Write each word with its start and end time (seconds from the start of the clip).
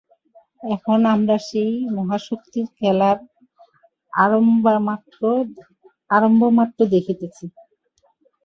এখন 0.71 0.99
আমরা 1.13 1.35
সেই 1.47 1.73
মহাশক্তির 1.95 2.67
খেলার 2.77 3.17
আরম্ভমাত্র 6.09 6.79
দেখিতেছি। 6.91 7.45